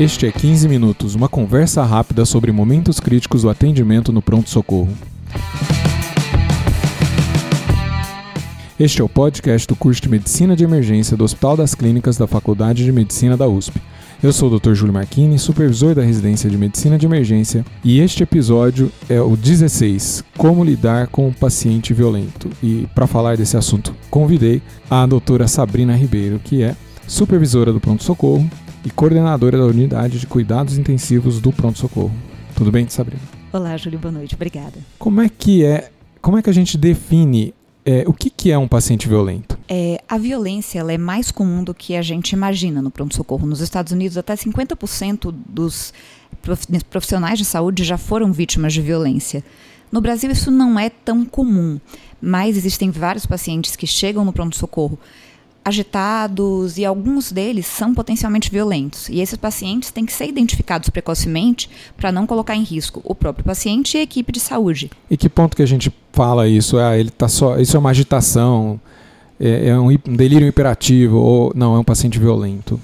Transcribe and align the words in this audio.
Este 0.00 0.26
é 0.26 0.32
15 0.32 0.68
Minutos, 0.68 1.14
uma 1.14 1.28
conversa 1.28 1.82
rápida 1.82 2.24
sobre 2.24 2.50
momentos 2.50 2.98
críticos 2.98 3.42
do 3.42 3.50
atendimento 3.50 4.10
no 4.10 4.22
pronto-socorro. 4.22 4.88
Este 8.80 9.02
é 9.02 9.04
o 9.04 9.08
podcast 9.08 9.68
do 9.68 9.76
curso 9.76 10.00
de 10.00 10.08
Medicina 10.08 10.56
de 10.56 10.64
Emergência 10.64 11.14
do 11.14 11.22
Hospital 11.22 11.58
das 11.58 11.74
Clínicas 11.74 12.16
da 12.16 12.26
Faculdade 12.26 12.86
de 12.86 12.90
Medicina 12.90 13.36
da 13.36 13.46
USP. 13.46 13.82
Eu 14.22 14.32
sou 14.32 14.50
o 14.50 14.58
Dr. 14.58 14.72
Júlio 14.72 14.94
Marchini, 14.94 15.38
supervisor 15.38 15.94
da 15.94 16.02
Residência 16.02 16.48
de 16.48 16.56
Medicina 16.56 16.96
de 16.96 17.04
Emergência, 17.04 17.62
e 17.84 18.00
este 18.00 18.22
episódio 18.22 18.90
é 19.10 19.20
o 19.20 19.36
16, 19.36 20.24
Como 20.38 20.64
lidar 20.64 21.08
com 21.08 21.28
um 21.28 21.32
paciente 21.32 21.92
violento. 21.92 22.48
E 22.62 22.88
para 22.94 23.06
falar 23.06 23.36
desse 23.36 23.58
assunto, 23.58 23.94
convidei 24.08 24.62
a 24.88 25.04
doutora 25.04 25.46
Sabrina 25.46 25.94
Ribeiro, 25.94 26.40
que 26.42 26.62
é 26.62 26.74
supervisora 27.06 27.74
do 27.74 27.80
pronto-socorro 27.80 28.48
e 28.84 28.90
coordenadora 28.90 29.58
da 29.58 29.64
unidade 29.64 30.18
de 30.18 30.26
cuidados 30.26 30.78
intensivos 30.78 31.40
do 31.40 31.52
pronto-socorro. 31.52 32.12
Tudo 32.54 32.70
bem, 32.70 32.88
Sabrina? 32.88 33.22
Olá, 33.52 33.76
Júlio, 33.76 33.98
boa 33.98 34.12
noite, 34.12 34.34
obrigada. 34.34 34.78
Como 34.98 35.20
é 35.20 35.28
que 35.28 35.64
é, 35.64 35.90
como 36.20 36.38
é 36.38 36.42
que 36.42 36.50
a 36.50 36.52
gente 36.52 36.76
define 36.76 37.54
é, 37.84 38.04
o 38.06 38.12
que, 38.12 38.30
que 38.30 38.50
é 38.50 38.56
um 38.56 38.68
paciente 38.68 39.08
violento? 39.08 39.58
É, 39.68 40.02
a 40.08 40.16
violência 40.16 40.78
ela 40.78 40.92
é 40.92 40.98
mais 40.98 41.30
comum 41.30 41.64
do 41.64 41.74
que 41.74 41.96
a 41.96 42.02
gente 42.02 42.30
imagina 42.30 42.80
no 42.80 42.90
pronto-socorro. 42.90 43.46
Nos 43.46 43.60
Estados 43.60 43.92
Unidos, 43.92 44.16
até 44.16 44.34
50% 44.34 45.34
dos 45.48 45.92
profissionais 46.88 47.38
de 47.38 47.44
saúde 47.44 47.84
já 47.84 47.98
foram 47.98 48.32
vítimas 48.32 48.72
de 48.72 48.80
violência. 48.80 49.44
No 49.90 50.00
Brasil, 50.00 50.30
isso 50.30 50.50
não 50.50 50.78
é 50.78 50.88
tão 50.88 51.24
comum, 51.24 51.78
mas 52.20 52.56
existem 52.56 52.90
vários 52.90 53.26
pacientes 53.26 53.76
que 53.76 53.86
chegam 53.86 54.24
no 54.24 54.32
pronto-socorro 54.32 54.98
agitados 55.64 56.76
e 56.76 56.84
alguns 56.84 57.30
deles 57.30 57.66
são 57.66 57.94
potencialmente 57.94 58.50
violentos. 58.50 59.08
E 59.08 59.20
esses 59.20 59.36
pacientes 59.36 59.90
têm 59.90 60.04
que 60.04 60.12
ser 60.12 60.26
identificados 60.26 60.88
precocemente 60.88 61.70
para 61.96 62.10
não 62.10 62.26
colocar 62.26 62.56
em 62.56 62.62
risco 62.62 63.00
o 63.04 63.14
próprio 63.14 63.44
paciente 63.44 63.96
e 63.96 64.00
a 64.00 64.02
equipe 64.02 64.32
de 64.32 64.40
saúde. 64.40 64.90
E 65.10 65.16
que 65.16 65.28
ponto 65.28 65.56
que 65.56 65.62
a 65.62 65.66
gente 65.66 65.92
fala 66.12 66.48
isso? 66.48 66.78
Ah, 66.78 66.98
ele 66.98 67.10
tá 67.10 67.28
só, 67.28 67.58
isso 67.58 67.76
é 67.76 67.80
uma 67.80 67.90
agitação, 67.90 68.80
é, 69.38 69.68
é 69.68 69.78
um 69.78 69.96
delírio 70.04 70.48
hiperativo 70.48 71.16
ou 71.16 71.52
não 71.54 71.76
é 71.76 71.78
um 71.78 71.84
paciente 71.84 72.18
violento? 72.18 72.80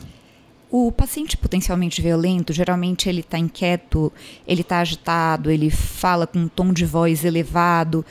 O 0.71 0.93
paciente 0.93 1.37
potencialmente 1.37 2.03
violento, 2.03 2.53
geralmente 2.53 3.09
ele 3.09 3.21
está 3.21 3.39
inquieto, 3.39 4.13
ele 4.47 4.61
está 4.61 4.81
agitado, 4.81 5.51
ele 5.51 5.71
fala 5.71 6.27
com 6.27 6.41
um 6.41 6.49
tom 6.49 6.75
de 6.75 6.85
voz 6.85 7.25
elevado. 7.25 8.05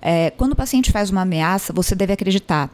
É, 0.00 0.30
quando 0.30 0.52
o 0.52 0.56
paciente 0.56 0.92
faz 0.92 1.10
uma 1.10 1.22
ameaça, 1.22 1.72
você 1.72 1.96
deve 1.96 2.12
acreditar 2.12 2.72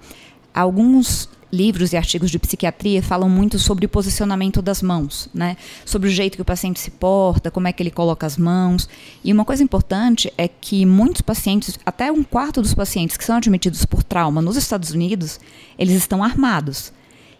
alguns 0.54 1.28
livros 1.54 1.92
e 1.92 1.96
artigos 1.96 2.30
de 2.30 2.38
psiquiatria 2.38 3.02
falam 3.02 3.28
muito 3.28 3.58
sobre 3.58 3.86
o 3.86 3.88
posicionamento 3.88 4.60
das 4.60 4.82
mãos, 4.82 5.28
né? 5.32 5.56
Sobre 5.84 6.08
o 6.08 6.12
jeito 6.12 6.36
que 6.36 6.42
o 6.42 6.44
paciente 6.44 6.80
se 6.80 6.90
porta, 6.90 7.50
como 7.50 7.68
é 7.68 7.72
que 7.72 7.82
ele 7.82 7.90
coloca 7.90 8.26
as 8.26 8.36
mãos. 8.36 8.88
E 9.22 9.32
uma 9.32 9.44
coisa 9.44 9.62
importante 9.62 10.32
é 10.36 10.48
que 10.48 10.84
muitos 10.84 11.20
pacientes, 11.20 11.78
até 11.86 12.10
um 12.10 12.24
quarto 12.24 12.60
dos 12.60 12.74
pacientes 12.74 13.16
que 13.16 13.24
são 13.24 13.36
admitidos 13.36 13.86
por 13.86 14.02
trauma 14.02 14.42
nos 14.42 14.56
Estados 14.56 14.90
Unidos, 14.90 15.38
eles 15.78 15.94
estão 15.94 16.24
armados. 16.24 16.92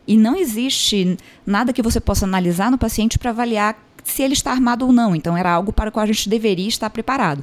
E 0.06 0.16
não 0.16 0.36
existe 0.36 1.16
nada 1.44 1.72
que 1.72 1.82
você 1.82 1.98
possa 1.98 2.24
analisar 2.24 2.70
no 2.70 2.78
paciente 2.78 3.18
para 3.18 3.30
avaliar 3.30 3.76
se 4.04 4.22
ele 4.22 4.34
está 4.34 4.52
armado 4.52 4.86
ou 4.86 4.92
não. 4.92 5.16
Então 5.16 5.36
era 5.36 5.50
algo 5.50 5.72
para 5.72 5.88
o 5.88 5.92
qual 5.92 6.04
a 6.04 6.06
gente 6.06 6.28
deveria 6.28 6.68
estar 6.68 6.90
preparado. 6.90 7.42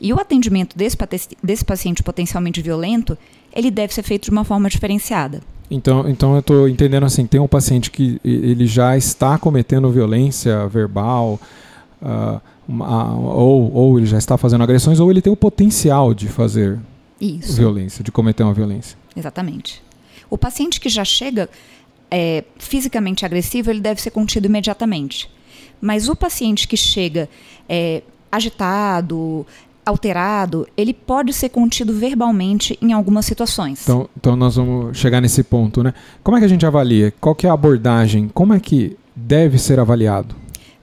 E 0.00 0.12
o 0.12 0.20
atendimento 0.20 0.76
desse, 0.76 0.96
desse 1.42 1.64
paciente 1.64 2.02
potencialmente 2.02 2.60
violento, 2.60 3.16
ele 3.56 3.70
deve 3.70 3.94
ser 3.94 4.02
feito 4.02 4.24
de 4.24 4.30
uma 4.30 4.44
forma 4.44 4.68
diferenciada. 4.68 5.40
Então, 5.70 6.08
então 6.08 6.34
eu 6.34 6.40
estou 6.40 6.68
entendendo 6.68 7.04
assim, 7.04 7.26
tem 7.26 7.40
um 7.40 7.48
paciente 7.48 7.90
que 7.90 8.20
ele 8.22 8.66
já 8.66 8.96
está 8.96 9.36
cometendo 9.38 9.90
violência 9.90 10.68
verbal, 10.68 11.40
uh, 12.00 12.40
uma, 12.68 13.14
ou, 13.14 13.72
ou 13.72 13.98
ele 13.98 14.06
já 14.06 14.18
está 14.18 14.36
fazendo 14.36 14.62
agressões, 14.62 15.00
ou 15.00 15.10
ele 15.10 15.22
tem 15.22 15.32
o 15.32 15.36
potencial 15.36 16.14
de 16.14 16.28
fazer 16.28 16.78
Isso. 17.20 17.56
violência, 17.56 18.04
de 18.04 18.12
cometer 18.12 18.44
uma 18.44 18.54
violência. 18.54 18.96
Exatamente. 19.16 19.82
O 20.28 20.36
paciente 20.36 20.80
que 20.80 20.88
já 20.88 21.04
chega 21.04 21.48
é, 22.10 22.44
fisicamente 22.58 23.24
agressivo, 23.24 23.70
ele 23.70 23.80
deve 23.80 24.00
ser 24.00 24.10
contido 24.10 24.46
imediatamente. 24.46 25.30
Mas 25.80 26.08
o 26.08 26.14
paciente 26.14 26.68
que 26.68 26.76
chega 26.76 27.28
é, 27.68 28.02
agitado, 28.30 29.46
alterado, 29.86 30.66
ele 30.76 30.92
pode 30.92 31.32
ser 31.32 31.48
contido 31.48 31.92
verbalmente 31.94 32.76
em 32.82 32.92
algumas 32.92 33.24
situações. 33.24 33.82
Então, 33.84 34.10
então 34.16 34.34
nós 34.34 34.56
vamos 34.56 34.98
chegar 34.98 35.20
nesse 35.20 35.44
ponto, 35.44 35.82
né? 35.82 35.94
Como 36.24 36.36
é 36.36 36.40
que 36.40 36.46
a 36.46 36.48
gente 36.48 36.66
avalia? 36.66 37.14
Qual 37.20 37.34
que 37.34 37.46
é 37.46 37.50
a 37.50 37.52
abordagem? 37.52 38.28
Como 38.34 38.52
é 38.52 38.58
que 38.58 38.96
deve 39.14 39.58
ser 39.58 39.78
avaliado? 39.78 40.34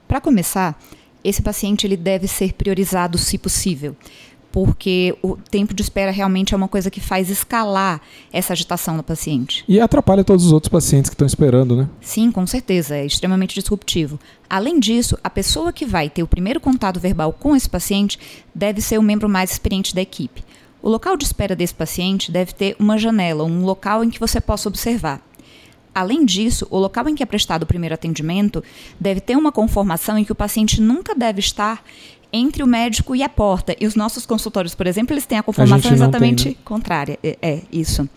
Para 0.08 0.22
começar, 0.22 0.80
esse 1.22 1.42
paciente 1.42 1.86
ele 1.86 1.96
deve 1.96 2.26
ser 2.26 2.54
priorizado 2.54 3.18
se 3.18 3.36
possível 3.36 3.94
porque 4.54 5.18
o 5.20 5.36
tempo 5.36 5.74
de 5.74 5.82
espera 5.82 6.12
realmente 6.12 6.54
é 6.54 6.56
uma 6.56 6.68
coisa 6.68 6.88
que 6.88 7.00
faz 7.00 7.28
escalar 7.28 8.00
essa 8.32 8.52
agitação 8.52 8.96
no 8.96 9.02
paciente. 9.02 9.64
E 9.66 9.80
atrapalha 9.80 10.22
todos 10.22 10.46
os 10.46 10.52
outros 10.52 10.70
pacientes 10.70 11.10
que 11.10 11.14
estão 11.14 11.26
esperando, 11.26 11.74
né? 11.74 11.88
Sim, 12.00 12.30
com 12.30 12.46
certeza, 12.46 12.94
é 12.94 13.04
extremamente 13.04 13.56
disruptivo. 13.56 14.16
Além 14.48 14.78
disso, 14.78 15.18
a 15.24 15.28
pessoa 15.28 15.72
que 15.72 15.84
vai 15.84 16.08
ter 16.08 16.22
o 16.22 16.28
primeiro 16.28 16.60
contato 16.60 17.00
verbal 17.00 17.32
com 17.32 17.56
esse 17.56 17.68
paciente 17.68 18.16
deve 18.54 18.80
ser 18.80 18.96
o 18.96 19.02
membro 19.02 19.28
mais 19.28 19.50
experiente 19.50 19.92
da 19.92 20.02
equipe. 20.02 20.44
O 20.80 20.88
local 20.88 21.16
de 21.16 21.24
espera 21.24 21.56
desse 21.56 21.74
paciente 21.74 22.30
deve 22.30 22.52
ter 22.52 22.76
uma 22.78 22.96
janela, 22.96 23.42
um 23.42 23.64
local 23.64 24.04
em 24.04 24.08
que 24.08 24.20
você 24.20 24.40
possa 24.40 24.68
observar. 24.68 25.20
Além 25.94 26.24
disso, 26.24 26.66
o 26.70 26.78
local 26.78 27.08
em 27.08 27.14
que 27.14 27.22
é 27.22 27.26
prestado 27.26 27.62
o 27.62 27.66
primeiro 27.66 27.94
atendimento 27.94 28.62
deve 28.98 29.20
ter 29.20 29.36
uma 29.36 29.52
conformação 29.52 30.18
em 30.18 30.24
que 30.24 30.32
o 30.32 30.34
paciente 30.34 30.80
nunca 30.80 31.14
deve 31.14 31.40
estar 31.40 31.84
entre 32.32 32.64
o 32.64 32.66
médico 32.66 33.14
e 33.14 33.22
a 33.22 33.28
porta. 33.28 33.76
E 33.80 33.86
os 33.86 33.94
nossos 33.94 34.26
consultórios, 34.26 34.74
por 34.74 34.88
exemplo, 34.88 35.14
eles 35.14 35.24
têm 35.24 35.38
a 35.38 35.42
conformação 35.42 35.92
a 35.92 35.94
exatamente 35.94 36.44
tem, 36.44 36.52
né? 36.52 36.58
contrária. 36.64 37.18
É, 37.22 37.38
é, 37.40 37.62
isso. 37.70 38.08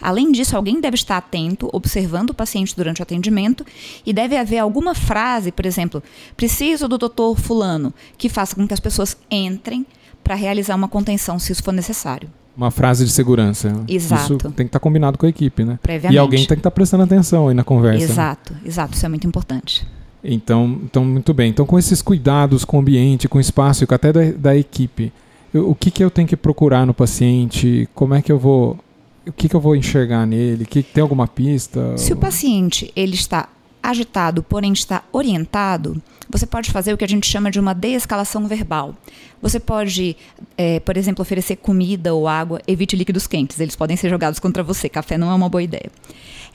Além 0.00 0.30
disso, 0.30 0.56
alguém 0.56 0.78
deve 0.78 0.96
estar 0.96 1.16
atento, 1.16 1.70
observando 1.72 2.30
o 2.30 2.34
paciente 2.34 2.76
durante 2.76 3.00
o 3.00 3.02
atendimento 3.02 3.64
e 4.04 4.12
deve 4.12 4.36
haver 4.36 4.58
alguma 4.58 4.94
frase, 4.94 5.50
por 5.50 5.64
exemplo, 5.64 6.02
preciso 6.36 6.86
do 6.86 6.98
doutor 6.98 7.38
fulano, 7.38 7.94
que 8.18 8.28
faça 8.28 8.54
com 8.54 8.66
que 8.66 8.74
as 8.74 8.80
pessoas 8.80 9.16
entrem 9.30 9.86
para 10.22 10.34
realizar 10.34 10.74
uma 10.74 10.88
contenção, 10.88 11.38
se 11.38 11.52
isso 11.52 11.62
for 11.62 11.72
necessário. 11.72 12.28
Uma 12.56 12.70
frase 12.70 13.04
de 13.04 13.10
segurança. 13.10 13.84
Exato. 13.88 14.34
Isso 14.34 14.38
tem 14.38 14.52
que 14.52 14.62
estar 14.64 14.80
combinado 14.80 15.16
com 15.16 15.24
a 15.24 15.28
equipe, 15.28 15.64
né? 15.64 15.78
Previamente. 15.82 16.14
E 16.14 16.18
alguém 16.18 16.40
tem 16.40 16.48
que 16.48 16.60
estar 16.60 16.70
prestando 16.70 17.02
atenção 17.04 17.48
aí 17.48 17.54
na 17.54 17.64
conversa. 17.64 18.04
Exato, 18.04 18.52
né? 18.52 18.60
exato. 18.64 18.94
Isso 18.94 19.06
é 19.06 19.08
muito 19.08 19.26
importante. 19.26 19.86
Então, 20.22 20.80
então, 20.84 21.04
muito 21.04 21.34
bem. 21.34 21.50
Então, 21.50 21.66
com 21.66 21.78
esses 21.78 22.00
cuidados 22.00 22.64
com 22.64 22.76
o 22.76 22.80
ambiente, 22.80 23.28
com 23.28 23.38
o 23.38 23.40
espaço, 23.40 23.84
até 23.88 24.12
da, 24.12 24.20
da 24.32 24.56
equipe, 24.56 25.12
eu, 25.52 25.68
o 25.68 25.74
que, 25.74 25.90
que 25.90 26.02
eu 26.02 26.10
tenho 26.10 26.28
que 26.28 26.36
procurar 26.36 26.86
no 26.86 26.94
paciente? 26.94 27.88
Como 27.94 28.14
é 28.14 28.22
que 28.22 28.30
eu 28.30 28.38
vou. 28.38 28.78
O 29.26 29.32
que, 29.32 29.48
que 29.48 29.54
eu 29.54 29.60
vou 29.60 29.76
enxergar 29.76 30.26
nele? 30.26 30.64
Que, 30.64 30.82
tem 30.82 31.00
alguma 31.00 31.28
pista? 31.28 31.96
Se 31.96 32.12
o 32.12 32.16
paciente 32.16 32.92
ele 32.96 33.14
está 33.14 33.48
agitado, 33.82 34.42
porém 34.42 34.72
está 34.72 35.02
orientado, 35.12 36.00
você 36.30 36.46
pode 36.46 36.70
fazer 36.70 36.94
o 36.94 36.96
que 36.96 37.04
a 37.04 37.08
gente 37.08 37.26
chama 37.26 37.50
de 37.50 37.60
uma 37.60 37.74
desescalação 37.74 38.46
verbal. 38.46 38.94
Você 39.40 39.58
pode, 39.58 40.16
é, 40.56 40.80
por 40.80 40.96
exemplo, 40.96 41.20
oferecer 41.22 41.56
comida 41.56 42.14
ou 42.14 42.28
água, 42.28 42.60
evite 42.66 42.96
líquidos 42.96 43.26
quentes, 43.26 43.58
eles 43.60 43.76
podem 43.76 43.96
ser 43.96 44.08
jogados 44.08 44.38
contra 44.38 44.62
você. 44.62 44.88
Café 44.88 45.18
não 45.18 45.30
é 45.30 45.34
uma 45.34 45.48
boa 45.48 45.62
ideia. 45.62 45.90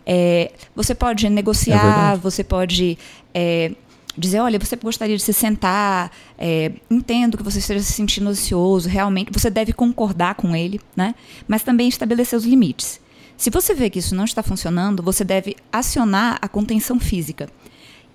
É, 0.05 0.51
você 0.75 0.95
pode 0.95 1.29
negociar, 1.29 2.15
é 2.15 2.17
você 2.17 2.43
pode 2.43 2.97
é, 3.33 3.71
dizer, 4.17 4.39
olha, 4.39 4.57
você 4.57 4.75
gostaria 4.77 5.15
de 5.15 5.21
se 5.21 5.33
sentar, 5.33 6.11
é, 6.37 6.71
entendo 6.89 7.37
que 7.37 7.43
você 7.43 7.59
esteja 7.59 7.83
se 7.83 7.91
sentindo 7.91 8.29
ansioso, 8.29 8.89
realmente, 8.89 9.31
você 9.31 9.49
deve 9.49 9.73
concordar 9.73 10.35
com 10.35 10.55
ele, 10.55 10.81
né? 10.95 11.13
Mas 11.47 11.61
também 11.61 11.87
estabelecer 11.87 12.37
os 12.37 12.45
limites. 12.45 12.99
Se 13.37 13.51
você 13.51 13.75
vê 13.75 13.87
que 13.87 13.99
isso 13.99 14.15
não 14.15 14.25
está 14.25 14.41
funcionando, 14.41 15.03
você 15.03 15.23
deve 15.23 15.55
acionar 15.71 16.39
a 16.41 16.47
contenção 16.47 16.99
física. 16.99 17.47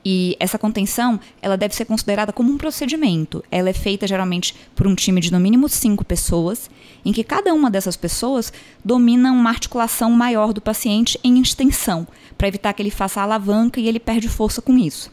E 0.05 0.37
essa 0.41 0.59
contenção, 0.59 1.21
ela 1.41 1.57
deve 1.57 1.77
ser 1.77 1.85
considerada 1.85 2.33
como 2.33 2.53
um 2.53 2.59
procedimento. 2.59 3.45
Ela 3.49 3.71
é 3.71 3.73
feita 3.73 4.05
geralmente 4.05 4.53
por 4.75 4.85
um 4.85 4.97
time 4.97 5.21
de 5.21 5.31
no 5.33 5.39
mínimo 5.39 5.69
cinco 5.69 6.05
pessoas, 6.05 6.69
em 7.05 7.13
que 7.13 7.23
cada 7.23 7.55
uma 7.55 7.71
dessas 7.71 7.97
pessoas 7.97 8.53
domina 8.85 9.31
uma 9.31 9.49
articulação 9.49 10.11
maior 10.11 10.53
do 10.53 10.61
paciente 10.61 11.17
em 11.23 11.41
extensão, 11.41 12.05
para 12.37 12.49
evitar 12.49 12.73
que 12.73 12.83
ele 12.83 12.91
faça 12.91 13.21
alavanca 13.21 13.81
e 13.81 13.87
ele 13.87 14.01
perde 14.01 14.29
força 14.29 14.61
com 14.61 14.77
isso. 14.77 15.09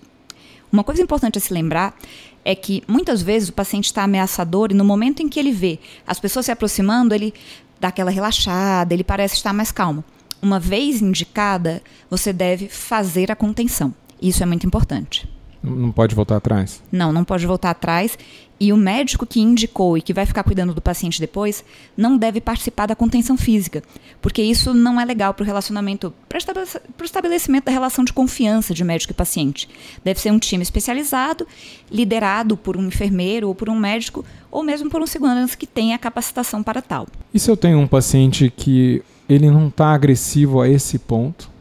Uma 0.71 0.83
coisa 0.83 1.03
importante 1.03 1.37
a 1.37 1.41
se 1.41 1.53
lembrar 1.53 1.95
é 2.43 2.55
que 2.55 2.83
muitas 2.87 3.21
vezes 3.21 3.49
o 3.49 3.53
paciente 3.53 3.85
está 3.85 4.03
ameaçador 4.03 4.69
e 4.71 4.75
no 4.75 4.85
momento 4.85 5.21
em 5.21 5.29
que 5.29 5.39
ele 5.39 5.51
vê 5.51 5.77
as 6.05 6.19
pessoas 6.19 6.45
se 6.45 6.51
aproximando, 6.51 7.13
ele 7.13 7.33
dá 7.79 7.87
aquela 7.89 8.11
relaxada, 8.11 8.93
ele 8.93 9.03
parece 9.03 9.35
estar 9.35 9.53
mais 9.53 9.71
calmo. 9.71 10.03
Uma 10.41 10.59
vez 10.59 11.01
indicada, 11.01 11.81
você 12.09 12.31
deve 12.31 12.69
fazer 12.69 13.31
a 13.31 13.35
contenção. 13.35 13.93
Isso 14.21 14.43
é 14.43 14.45
muito 14.45 14.65
importante. 14.65 15.27
Não 15.61 15.91
pode 15.91 16.15
voltar 16.15 16.37
atrás? 16.37 16.81
Não, 16.91 17.11
não 17.11 17.23
pode 17.23 17.45
voltar 17.45 17.71
atrás. 17.71 18.17
E 18.59 18.73
o 18.73 18.77
médico 18.77 19.25
que 19.25 19.39
indicou 19.39 19.97
e 19.97 20.01
que 20.01 20.13
vai 20.13 20.25
ficar 20.25 20.43
cuidando 20.43 20.73
do 20.73 20.81
paciente 20.81 21.19
depois 21.19 21.63
não 21.95 22.17
deve 22.17 22.41
participar 22.41 22.87
da 22.87 22.95
contenção 22.95 23.37
física, 23.37 23.81
porque 24.21 24.41
isso 24.41 24.73
não 24.73 24.99
é 24.99 25.05
legal 25.05 25.33
para 25.33 25.43
o 25.43 25.45
relacionamento, 25.45 26.13
para 26.27 26.37
o 26.37 27.03
estabelecimento 27.05 27.65
da 27.65 27.71
relação 27.71 28.03
de 28.03 28.11
confiança 28.11 28.73
de 28.73 28.83
médico 28.83 29.13
e 29.13 29.15
paciente. 29.15 29.69
Deve 30.03 30.19
ser 30.19 30.31
um 30.31 30.39
time 30.39 30.61
especializado, 30.61 31.47
liderado 31.89 32.57
por 32.57 32.75
um 32.75 32.87
enfermeiro 32.87 33.47
ou 33.47 33.55
por 33.55 33.69
um 33.69 33.79
médico, 33.79 34.25
ou 34.51 34.61
mesmo 34.61 34.89
por 34.89 35.01
um 35.01 35.07
segurança 35.07 35.55
que 35.55 35.65
tenha 35.65 35.97
capacitação 35.97 36.61
para 36.61 36.81
tal. 36.81 37.07
E 37.33 37.39
se 37.39 37.49
eu 37.49 37.55
tenho 37.55 37.79
um 37.79 37.87
paciente 37.87 38.51
que 38.55 39.01
ele 39.27 39.49
não 39.49 39.67
está 39.67 39.93
agressivo 39.93 40.59
a 40.59 40.67
esse 40.67 40.99
ponto? 40.99 41.59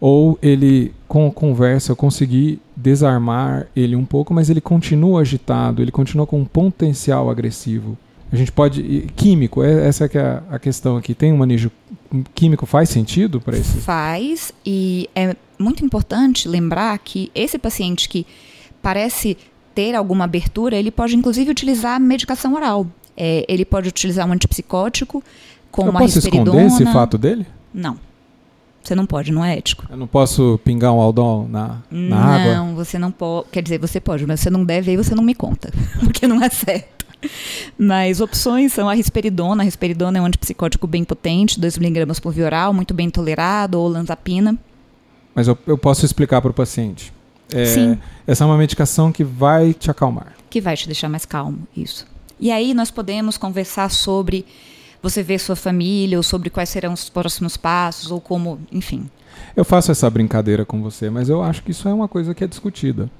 ou 0.00 0.38
ele 0.40 0.92
com 1.08 1.26
a 1.26 1.32
conversa 1.32 1.90
eu 1.90 1.96
consegui 1.96 2.60
desarmar 2.76 3.66
ele 3.74 3.96
um 3.96 4.04
pouco, 4.04 4.34
mas 4.34 4.50
ele 4.50 4.60
continua 4.60 5.22
agitado, 5.22 5.80
ele 5.80 5.90
continua 5.90 6.26
com 6.26 6.38
um 6.38 6.44
potencial 6.44 7.30
agressivo. 7.30 7.96
A 8.30 8.36
gente 8.36 8.52
pode 8.52 9.06
químico, 9.16 9.64
é, 9.64 9.88
essa 9.88 10.04
é, 10.04 10.18
é 10.18 10.42
a 10.50 10.58
questão 10.58 10.98
aqui. 10.98 11.14
Tem 11.14 11.32
um 11.32 11.38
manejo 11.38 11.72
químico 12.34 12.66
faz 12.66 12.90
sentido 12.90 13.40
para 13.40 13.56
esse? 13.56 13.78
Faz 13.78 14.52
e 14.64 15.08
é 15.14 15.34
muito 15.58 15.82
importante 15.82 16.46
lembrar 16.46 16.98
que 16.98 17.32
esse 17.34 17.58
paciente 17.58 18.06
que 18.06 18.26
parece 18.82 19.36
ter 19.74 19.94
alguma 19.94 20.24
abertura, 20.24 20.76
ele 20.76 20.90
pode 20.90 21.16
inclusive 21.16 21.50
utilizar 21.50 21.98
medicação 21.98 22.54
oral. 22.54 22.86
É, 23.16 23.46
ele 23.48 23.64
pode 23.64 23.88
utilizar 23.88 24.28
um 24.28 24.32
antipsicótico 24.32 25.24
com 25.70 25.86
eu 25.86 25.90
uma 25.90 26.00
posso 26.00 26.18
esconder 26.18 26.66
esse 26.66 26.84
fato 26.84 27.16
dele? 27.16 27.46
Não. 27.72 27.98
Você 28.88 28.94
não 28.94 29.04
pode, 29.04 29.30
não 29.30 29.44
é 29.44 29.58
ético. 29.58 29.84
Eu 29.90 29.98
não 29.98 30.06
posso 30.06 30.58
pingar 30.64 30.94
um 30.94 30.98
aldol 30.98 31.46
na, 31.46 31.82
na 31.90 32.16
não, 32.16 32.16
água? 32.16 32.54
Não, 32.54 32.74
você 32.74 32.98
não 32.98 33.10
pode. 33.10 33.48
Quer 33.52 33.62
dizer, 33.62 33.78
você 33.78 34.00
pode, 34.00 34.26
mas 34.26 34.40
você 34.40 34.48
não 34.48 34.64
deve, 34.64 34.90
aí 34.90 34.96
você 34.96 35.14
não 35.14 35.22
me 35.22 35.34
conta. 35.34 35.70
Porque 36.00 36.26
não 36.26 36.42
é 36.42 36.48
certo. 36.48 37.04
Mas 37.76 38.22
opções 38.22 38.72
são 38.72 38.88
a 38.88 38.94
risperidona. 38.94 39.62
A 39.62 39.64
risperidona 39.64 40.16
é 40.16 40.22
um 40.22 40.24
antipsicótico 40.24 40.86
bem 40.86 41.04
potente, 41.04 41.60
2mg 41.60 42.18
por 42.18 42.32
via 42.32 42.46
oral, 42.46 42.72
muito 42.72 42.94
bem 42.94 43.10
tolerado, 43.10 43.78
ou 43.78 43.88
lanzapina. 43.88 44.56
Mas 45.34 45.48
eu, 45.48 45.58
eu 45.66 45.76
posso 45.76 46.06
explicar 46.06 46.40
para 46.40 46.50
o 46.50 46.54
paciente. 46.54 47.12
É, 47.52 47.66
Sim. 47.66 47.98
Essa 48.26 48.44
é 48.44 48.46
uma 48.46 48.56
medicação 48.56 49.12
que 49.12 49.22
vai 49.22 49.74
te 49.74 49.90
acalmar. 49.90 50.32
Que 50.48 50.62
vai 50.62 50.78
te 50.78 50.86
deixar 50.86 51.10
mais 51.10 51.26
calmo, 51.26 51.68
isso. 51.76 52.06
E 52.40 52.50
aí 52.50 52.72
nós 52.72 52.90
podemos 52.90 53.36
conversar 53.36 53.90
sobre 53.90 54.46
você 55.02 55.22
vê 55.22 55.38
sua 55.38 55.56
família, 55.56 56.16
ou 56.18 56.22
sobre 56.22 56.50
quais 56.50 56.68
serão 56.68 56.92
os 56.92 57.08
próximos 57.08 57.56
passos, 57.56 58.10
ou 58.10 58.20
como, 58.20 58.58
enfim. 58.72 59.08
Eu 59.56 59.64
faço 59.64 59.90
essa 59.90 60.08
brincadeira 60.10 60.64
com 60.64 60.82
você, 60.82 61.10
mas 61.10 61.28
eu 61.28 61.42
acho 61.42 61.62
que 61.62 61.70
isso 61.70 61.88
é 61.88 61.94
uma 61.94 62.08
coisa 62.08 62.34
que 62.34 62.44
é 62.44 62.46
discutida. 62.46 63.10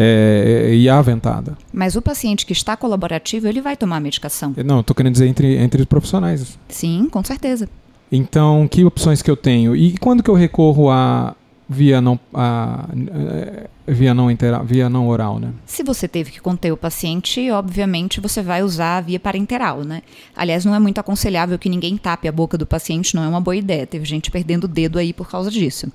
É, 0.00 0.68
é, 0.68 0.74
e 0.76 0.88
aventada. 0.88 1.58
Mas 1.72 1.96
o 1.96 2.02
paciente 2.02 2.46
que 2.46 2.52
está 2.52 2.76
colaborativo, 2.76 3.48
ele 3.48 3.60
vai 3.60 3.76
tomar 3.76 3.96
a 3.96 4.00
medicação. 4.00 4.54
Não, 4.64 4.78
estou 4.78 4.94
querendo 4.94 5.14
dizer 5.14 5.26
entre, 5.26 5.56
entre 5.56 5.82
os 5.82 5.88
profissionais. 5.88 6.56
Sim, 6.68 7.08
com 7.10 7.24
certeza. 7.24 7.68
Então, 8.10 8.68
que 8.68 8.84
opções 8.84 9.22
que 9.22 9.30
eu 9.30 9.36
tenho? 9.36 9.74
E 9.74 9.98
quando 9.98 10.22
que 10.22 10.30
eu 10.30 10.34
recorro 10.34 10.88
a 10.88 11.34
via 11.68 12.00
não, 12.00 12.18
a, 12.32 12.88
via 13.86 14.14
não, 14.14 14.30
intera, 14.30 14.62
via 14.62 14.88
não 14.88 15.06
oral, 15.08 15.38
né? 15.38 15.52
Se 15.66 15.82
você 15.82 16.08
teve 16.08 16.30
que 16.30 16.40
conter 16.40 16.72
o 16.72 16.76
paciente, 16.76 17.50
obviamente 17.50 18.20
você 18.20 18.42
vai 18.42 18.62
usar 18.62 18.98
a 18.98 19.00
via 19.02 19.20
parenteral, 19.20 19.84
né? 19.84 20.02
Aliás, 20.34 20.64
não 20.64 20.74
é 20.74 20.78
muito 20.78 20.98
aconselhável 20.98 21.58
que 21.58 21.68
ninguém 21.68 21.96
tape 21.96 22.26
a 22.26 22.32
boca 22.32 22.56
do 22.56 22.66
paciente, 22.66 23.14
não 23.14 23.22
é 23.22 23.28
uma 23.28 23.40
boa 23.40 23.56
ideia. 23.56 23.86
Teve 23.86 24.04
gente 24.06 24.30
perdendo 24.30 24.64
o 24.64 24.68
dedo 24.68 24.98
aí 24.98 25.12
por 25.12 25.28
causa 25.28 25.50
disso. 25.50 25.92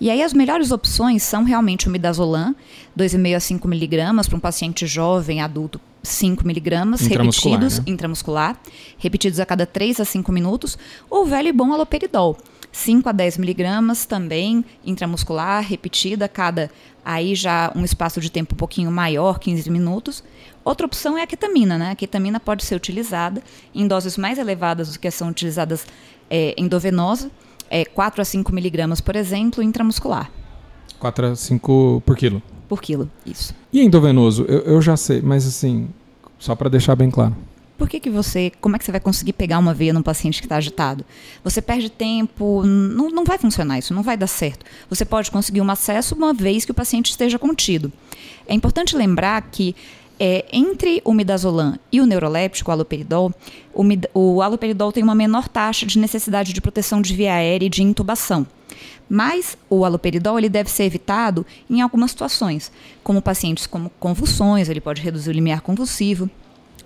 E 0.00 0.10
aí 0.10 0.22
as 0.22 0.32
melhores 0.32 0.72
opções 0.72 1.22
são 1.22 1.44
realmente 1.44 1.86
o 1.86 1.90
midazolam, 1.90 2.54
2,5 2.98 3.36
a 3.36 3.40
5 3.40 3.68
miligramas 3.68 4.26
para 4.26 4.36
um 4.36 4.40
paciente 4.40 4.86
jovem, 4.86 5.40
adulto, 5.40 5.80
5 6.02 6.46
miligramas, 6.46 7.00
repetidos, 7.02 7.78
né? 7.78 7.84
intramuscular, 7.86 8.58
repetidos 8.98 9.38
a 9.38 9.46
cada 9.46 9.64
3 9.64 10.00
a 10.00 10.04
5 10.04 10.30
minutos, 10.32 10.76
ou 11.08 11.24
velho 11.24 11.48
e 11.48 11.52
bom 11.52 11.72
aloperidol, 11.72 12.36
5 12.74 13.08
a 13.08 13.12
10 13.12 13.38
miligramas 13.38 14.04
também 14.04 14.64
intramuscular, 14.84 15.62
repetida, 15.62 16.28
cada 16.28 16.68
aí 17.04 17.36
já 17.36 17.72
um 17.76 17.84
espaço 17.84 18.20
de 18.20 18.28
tempo 18.28 18.54
um 18.54 18.56
pouquinho 18.56 18.90
maior, 18.90 19.38
15 19.38 19.70
minutos. 19.70 20.24
Outra 20.64 20.84
opção 20.84 21.16
é 21.16 21.22
a 21.22 21.26
ketamina, 21.26 21.78
né? 21.78 21.92
A 21.92 21.94
ketamina 21.94 22.40
pode 22.40 22.64
ser 22.64 22.74
utilizada 22.74 23.40
em 23.72 23.86
doses 23.86 24.18
mais 24.18 24.38
elevadas 24.38 24.92
do 24.92 24.98
que 24.98 25.08
são 25.10 25.28
utilizadas 25.28 25.86
é, 26.28 26.52
endovenosa, 26.58 27.30
é, 27.70 27.84
4 27.84 28.20
a 28.20 28.24
5 28.24 28.52
miligramas, 28.52 29.00
por 29.00 29.14
exemplo, 29.14 29.62
intramuscular. 29.62 30.28
4 30.98 31.26
a 31.26 31.36
5 31.36 32.02
por 32.04 32.16
quilo? 32.16 32.42
Por 32.68 32.82
quilo, 32.82 33.08
isso. 33.24 33.54
E 33.72 33.82
endovenoso? 33.82 34.44
Eu, 34.48 34.60
eu 34.62 34.82
já 34.82 34.96
sei, 34.96 35.22
mas 35.22 35.46
assim, 35.46 35.88
só 36.40 36.56
para 36.56 36.68
deixar 36.68 36.96
bem 36.96 37.08
claro. 37.08 37.36
Por 37.76 37.88
que, 37.88 37.98
que 37.98 38.08
você. 38.08 38.52
Como 38.60 38.76
é 38.76 38.78
que 38.78 38.84
você 38.84 38.92
vai 38.92 39.00
conseguir 39.00 39.32
pegar 39.32 39.58
uma 39.58 39.74
veia 39.74 39.92
num 39.92 40.02
paciente 40.02 40.40
que 40.40 40.46
está 40.46 40.56
agitado? 40.56 41.04
Você 41.42 41.60
perde 41.60 41.90
tempo, 41.90 42.62
não, 42.64 43.10
não 43.10 43.24
vai 43.24 43.36
funcionar 43.36 43.78
isso, 43.78 43.92
não 43.92 44.02
vai 44.02 44.16
dar 44.16 44.28
certo. 44.28 44.64
Você 44.88 45.04
pode 45.04 45.30
conseguir 45.30 45.60
um 45.60 45.70
acesso 45.70 46.14
uma 46.14 46.32
vez 46.32 46.64
que 46.64 46.70
o 46.70 46.74
paciente 46.74 47.10
esteja 47.10 47.38
contido. 47.38 47.92
É 48.46 48.54
importante 48.54 48.96
lembrar 48.96 49.42
que 49.42 49.74
é, 50.18 50.44
entre 50.52 51.02
o 51.04 51.12
midazolam 51.12 51.76
e 51.90 52.00
o 52.00 52.06
neuroléptico, 52.06 52.70
o 52.70 52.72
aloperidol, 52.72 53.34
o, 53.74 53.84
o 54.14 54.42
aloperidol 54.42 54.92
tem 54.92 55.02
uma 55.02 55.14
menor 55.14 55.48
taxa 55.48 55.84
de 55.84 55.98
necessidade 55.98 56.52
de 56.52 56.60
proteção 56.60 57.02
de 57.02 57.14
via 57.14 57.34
aérea 57.34 57.66
e 57.66 57.70
de 57.70 57.82
intubação. 57.82 58.46
Mas 59.08 59.58
o 59.68 59.84
aloperidol 59.84 60.38
ele 60.38 60.48
deve 60.48 60.70
ser 60.70 60.84
evitado 60.84 61.44
em 61.68 61.80
algumas 61.80 62.12
situações, 62.12 62.70
como 63.02 63.20
pacientes 63.20 63.66
com 63.66 63.88
convulsões, 63.98 64.68
ele 64.68 64.80
pode 64.80 65.02
reduzir 65.02 65.30
o 65.30 65.32
limiar 65.32 65.60
convulsivo, 65.60 66.30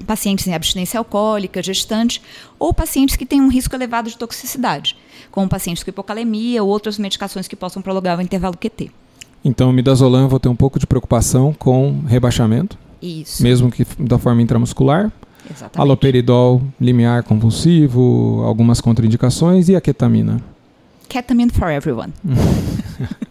pacientes 0.06 0.46
em 0.46 0.54
abstinência 0.54 0.98
alcoólica, 0.98 1.62
gestante, 1.62 2.22
ou 2.58 2.72
pacientes 2.72 3.16
que 3.16 3.26
têm 3.26 3.40
um 3.40 3.48
risco 3.48 3.74
elevado 3.74 4.08
de 4.08 4.16
toxicidade, 4.16 4.96
como 5.30 5.48
pacientes 5.48 5.82
com 5.82 5.90
hipocalemia 5.90 6.62
ou 6.62 6.68
outras 6.68 6.98
medicações 6.98 7.48
que 7.48 7.56
possam 7.56 7.82
prolongar 7.82 8.18
o 8.18 8.22
intervalo 8.22 8.56
QT. 8.56 8.90
Então, 9.44 9.72
midazolam 9.72 10.22
eu 10.22 10.28
vou 10.28 10.40
ter 10.40 10.48
um 10.48 10.56
pouco 10.56 10.78
de 10.78 10.86
preocupação 10.86 11.52
com 11.52 12.00
rebaixamento, 12.06 12.76
Isso. 13.00 13.42
mesmo 13.42 13.70
que 13.70 13.86
da 13.98 14.18
forma 14.18 14.42
intramuscular. 14.42 15.12
Exatamente. 15.50 15.80
Aloperidol, 15.80 16.62
limiar 16.80 17.22
convulsivo, 17.22 18.42
algumas 18.44 18.80
contraindicações 18.80 19.68
e 19.68 19.76
a 19.76 19.80
ketamina. 19.80 20.42
Ketamine 21.08 21.50
for 21.50 21.70
everyone. 21.70 22.12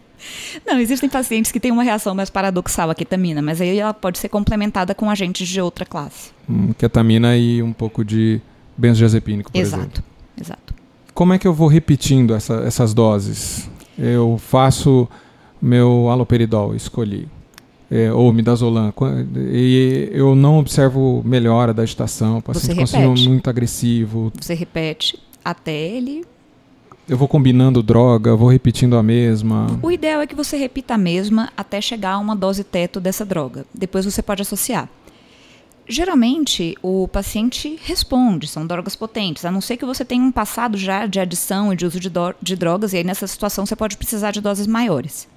Não, 0.67 0.77
existem 0.81 1.07
pacientes 1.07 1.49
que 1.49 1.61
têm 1.61 1.71
uma 1.71 1.81
reação 1.81 2.13
mais 2.13 2.29
paradoxal 2.29 2.89
à 2.89 2.95
ketamina, 2.95 3.41
mas 3.41 3.61
aí 3.61 3.79
ela 3.79 3.93
pode 3.93 4.19
ser 4.19 4.27
complementada 4.27 4.93
com 4.93 5.09
agentes 5.09 5.47
de 5.47 5.61
outra 5.61 5.85
classe. 5.85 6.31
Hum, 6.49 6.73
ketamina 6.73 7.37
e 7.37 7.63
um 7.63 7.71
pouco 7.71 8.03
de 8.03 8.41
benzodiazepínico, 8.77 9.49
por 9.49 9.57
exato, 9.57 9.83
exemplo. 9.83 10.03
Exato. 10.39 10.75
Como 11.13 11.33
é 11.33 11.39
que 11.39 11.47
eu 11.47 11.53
vou 11.53 11.69
repetindo 11.69 12.35
essa, 12.35 12.55
essas 12.65 12.93
doses? 12.93 13.69
Eu 13.97 14.37
faço 14.37 15.07
meu 15.61 16.09
aloperidol, 16.09 16.75
escolhi. 16.75 17.29
É, 17.89 18.11
ou 18.11 18.33
midazolam, 18.33 18.93
e 19.49 20.09
eu 20.11 20.35
não 20.35 20.59
observo 20.59 21.21
melhora 21.23 21.73
da 21.73 21.83
agitação, 21.83 22.39
o 22.39 22.41
paciente 22.41 22.77
continua 22.77 23.15
muito 23.15 23.49
agressivo. 23.49 24.33
Você 24.37 24.53
repete 24.53 25.17
até 25.43 25.71
ele 25.73 26.25
eu 27.07 27.17
vou 27.17 27.27
combinando 27.27 27.81
droga, 27.81 28.35
vou 28.35 28.49
repetindo 28.49 28.97
a 28.97 29.03
mesma. 29.03 29.79
O 29.81 29.91
ideal 29.91 30.21
é 30.21 30.27
que 30.27 30.35
você 30.35 30.57
repita 30.57 30.95
a 30.95 30.97
mesma 30.97 31.51
até 31.55 31.79
chegar 31.79 32.13
a 32.13 32.17
uma 32.17 32.35
dose 32.35 32.63
teto 32.63 32.99
dessa 32.99 33.23
droga. 33.23 33.65
Depois 33.73 34.05
você 34.05 34.21
pode 34.21 34.41
associar. 34.41 34.89
Geralmente, 35.87 36.77
o 36.81 37.07
paciente 37.07 37.79
responde, 37.81 38.45
são 38.45 38.67
drogas 38.67 38.93
potentes, 38.93 39.45
a 39.45 39.51
não 39.51 39.61
ser 39.61 39.77
que 39.77 39.85
você 39.85 40.03
tenha 40.03 40.21
um 40.21 40.33
passado 40.33 40.77
já 40.77 41.05
de 41.05 41.17
adição 41.17 41.71
e 41.71 41.77
de 41.77 41.85
uso 41.85 41.97
de, 41.97 42.11
de 42.41 42.55
drogas, 42.57 42.91
e 42.91 42.97
aí 42.97 43.03
nessa 43.05 43.25
situação 43.25 43.65
você 43.65 43.75
pode 43.75 43.95
precisar 43.95 44.31
de 44.31 44.41
doses 44.41 44.67
maiores. 44.67 45.29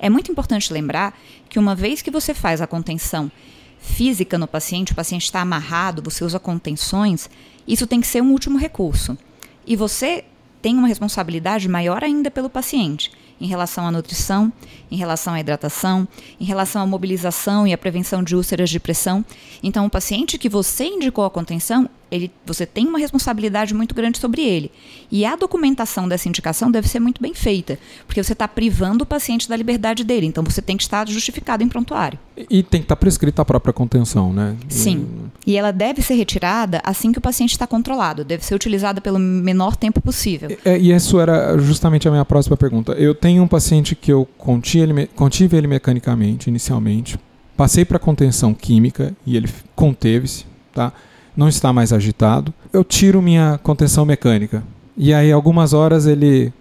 É 0.00 0.10
muito 0.10 0.32
importante 0.32 0.72
lembrar 0.72 1.16
que 1.48 1.60
uma 1.60 1.76
vez 1.76 2.02
que 2.02 2.10
você 2.10 2.34
faz 2.34 2.60
a 2.60 2.66
contenção 2.66 3.30
física 3.78 4.36
no 4.36 4.48
paciente, 4.48 4.90
o 4.90 4.96
paciente 4.96 5.26
está 5.26 5.40
amarrado, 5.40 6.02
você 6.02 6.24
usa 6.24 6.40
contenções, 6.40 7.30
isso 7.68 7.86
tem 7.86 8.00
que 8.00 8.06
ser 8.08 8.20
um 8.20 8.32
último 8.32 8.58
recurso. 8.58 9.16
E 9.64 9.76
você 9.76 10.24
tem 10.64 10.78
uma 10.78 10.88
responsabilidade 10.88 11.68
maior 11.68 12.02
ainda 12.02 12.30
pelo 12.30 12.48
paciente, 12.48 13.12
em 13.38 13.46
relação 13.46 13.86
à 13.86 13.92
nutrição, 13.92 14.50
em 14.90 14.96
relação 14.96 15.34
à 15.34 15.40
hidratação, 15.40 16.08
em 16.40 16.44
relação 16.46 16.80
à 16.80 16.86
mobilização 16.86 17.66
e 17.66 17.74
à 17.74 17.76
prevenção 17.76 18.22
de 18.22 18.34
úlceras 18.34 18.70
de 18.70 18.80
pressão. 18.80 19.22
Então, 19.62 19.84
o 19.84 19.90
paciente 19.90 20.38
que 20.38 20.48
você 20.48 20.86
indicou 20.86 21.22
a 21.22 21.30
contenção, 21.30 21.86
ele, 22.10 22.30
você 22.46 22.64
tem 22.64 22.86
uma 22.86 22.98
responsabilidade 22.98 23.74
muito 23.74 23.94
grande 23.94 24.16
sobre 24.16 24.40
ele. 24.40 24.70
E 25.12 25.26
a 25.26 25.36
documentação 25.36 26.08
dessa 26.08 26.30
indicação 26.30 26.70
deve 26.70 26.88
ser 26.88 26.98
muito 26.98 27.20
bem 27.20 27.34
feita, 27.34 27.78
porque 28.06 28.24
você 28.24 28.32
está 28.32 28.48
privando 28.48 29.04
o 29.04 29.06
paciente 29.06 29.46
da 29.46 29.56
liberdade 29.56 30.02
dele. 30.02 30.24
Então 30.24 30.42
você 30.42 30.62
tem 30.62 30.78
que 30.78 30.82
estar 30.84 31.06
justificado 31.06 31.62
em 31.62 31.68
prontuário. 31.68 32.18
E, 32.48 32.62
tem 32.62 32.80
que 32.80 32.86
estar 32.86 32.96
prescrita 32.96 33.42
a 33.42 33.44
própria 33.44 33.74
contenção, 33.74 34.32
né? 34.32 34.56
Sim. 34.70 35.23
E 35.46 35.56
ela 35.56 35.72
deve 35.72 36.00
ser 36.00 36.14
retirada 36.14 36.80
assim 36.84 37.12
que 37.12 37.18
o 37.18 37.20
paciente 37.20 37.52
está 37.52 37.66
controlado. 37.66 38.24
Deve 38.24 38.44
ser 38.44 38.54
utilizada 38.54 39.00
pelo 39.00 39.18
menor 39.18 39.76
tempo 39.76 40.00
possível. 40.00 40.56
É, 40.64 40.78
e 40.78 40.90
isso 40.92 41.20
era 41.20 41.58
justamente 41.58 42.08
a 42.08 42.10
minha 42.10 42.24
próxima 42.24 42.56
pergunta. 42.56 42.92
Eu 42.92 43.14
tenho 43.14 43.42
um 43.42 43.48
paciente 43.48 43.94
que 43.94 44.12
eu 44.12 44.26
contive 44.38 44.82
ele, 44.82 45.06
contive 45.08 45.56
ele 45.56 45.66
mecanicamente, 45.66 46.48
inicialmente. 46.48 47.18
Passei 47.56 47.84
para 47.84 47.98
contenção 47.98 48.54
química 48.54 49.14
e 49.24 49.36
ele 49.36 49.48
conteve-se, 49.76 50.44
tá? 50.72 50.92
Não 51.36 51.48
está 51.48 51.72
mais 51.72 51.92
agitado. 51.92 52.52
Eu 52.72 52.82
tiro 52.82 53.20
minha 53.20 53.58
contenção 53.62 54.04
mecânica. 54.04 54.62
E 54.96 55.12
aí, 55.12 55.30
algumas 55.30 55.72
horas, 55.72 56.06
ele 56.06 56.52